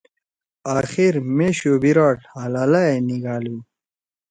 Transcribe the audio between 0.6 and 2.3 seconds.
آخر مے شو بیِراڑ